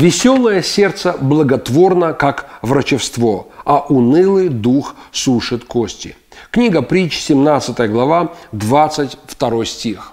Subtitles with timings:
[0.00, 6.16] Веселое сердце благотворно, как врачевство, а унылый дух сушит кости.
[6.50, 10.12] Книга притч, 17 глава, 22 стих.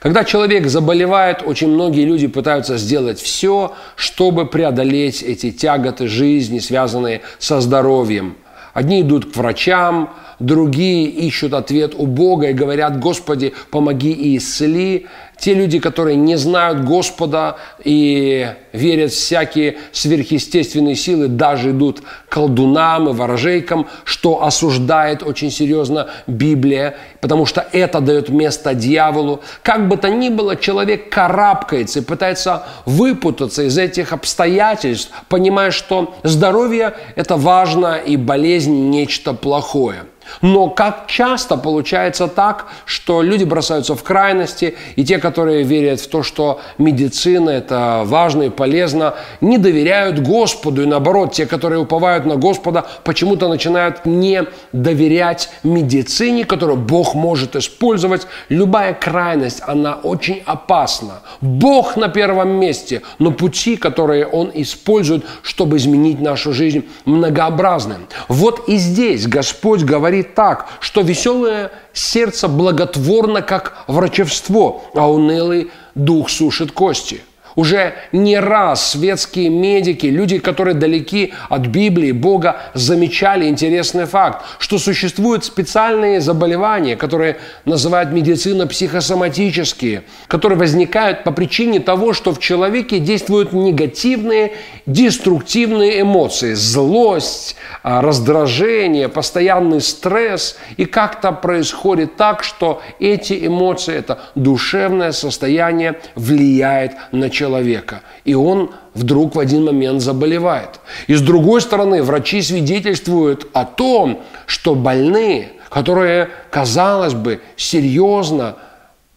[0.00, 7.20] Когда человек заболевает, очень многие люди пытаются сделать все, чтобы преодолеть эти тяготы жизни, связанные
[7.38, 8.34] со здоровьем.
[8.72, 15.06] Одни идут к врачам, другие ищут ответ у Бога и говорят, Господи, помоги и исцели.
[15.38, 23.08] Те люди, которые не знают Господа и верят в всякие сверхъестественные силы, даже идут колдунам
[23.08, 29.40] и ворожейкам, что осуждает очень серьезно Библия, потому что это дает место дьяволу.
[29.62, 36.14] Как бы то ни было, человек карабкается и пытается выпутаться из этих обстоятельств, понимая, что
[36.22, 40.04] здоровье– это важно и болезнь– нечто плохое–
[40.42, 46.08] но как часто получается так, что люди бросаются в крайности, и те, которые верят в
[46.08, 50.82] то, что медицина– это важно и полезно, не доверяют Господу.
[50.82, 57.56] И наоборот, те, которые уповают на Господа, почему-то начинают не доверять медицине, которую Бог может
[57.56, 58.26] использовать.
[58.48, 61.20] Любая крайность, она очень опасна.
[61.40, 67.96] Бог на первом месте, но пути, которые Он использует, чтобы изменить нашу жизнь, многообразны.
[68.28, 75.70] Вот и здесь Господь говорит, говорит так, что веселое сердце благотворно, как врачевство, а унылый
[75.94, 77.22] дух сушит кости–
[77.56, 84.78] уже не раз светские медики, люди, которые далеки от Библии, Бога, замечали интересный факт, что
[84.78, 92.98] существуют специальные заболевания, которые называют медицина психосоматические, которые возникают по причине того, что в человеке
[92.98, 94.52] действуют негативные,
[94.86, 100.56] деструктивные эмоции, злость, а, раздражение, постоянный стресс.
[100.76, 108.34] И как-то происходит так, что эти эмоции, это душевное состояние влияет на человека человека, и
[108.34, 110.80] он вдруг в один момент заболевает.
[111.08, 118.56] И с другой стороны, врачи свидетельствуют о том, что больные, которые, казалось бы, серьезно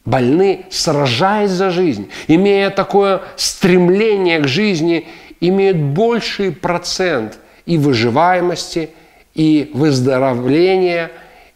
[0.03, 5.07] больны, сражаясь за жизнь, имея такое стремление к жизни,
[5.39, 8.89] имеют больший процент и выживаемости,
[9.35, 11.11] и выздоровления,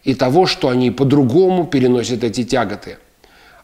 [0.05, 2.97] и того, что они по-другому переносят эти тяготы–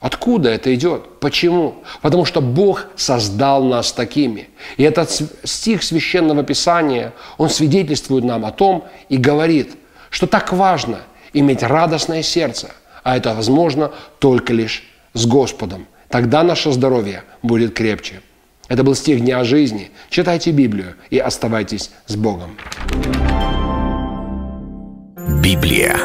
[0.08, 1.20] Откуда это идет?
[1.20, 1.84] Почему?
[2.02, 4.48] Потому что Бог создал нас такими.
[4.78, 5.12] И этот
[5.44, 9.76] стих священного писания, он свидетельствует нам о том и говорит,
[10.10, 11.00] что так важно
[11.34, 12.70] иметь радостное сердце,
[13.04, 15.88] а это возможно только лишь с Господом.
[16.08, 18.22] Тогда наше здоровье будет крепче.
[18.70, 19.92] Это был стих Дня жизни.
[20.10, 22.56] Читайте Библию и оставайтесь с Богом.
[25.44, 25.98] Библия.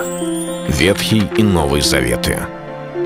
[0.66, 2.40] Ветхий и Новый Заветы.